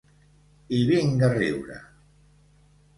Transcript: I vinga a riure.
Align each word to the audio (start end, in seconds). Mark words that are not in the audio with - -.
I 0.79 0.79
vinga 0.91 1.29
a 1.29 1.31
riure. 1.37 1.81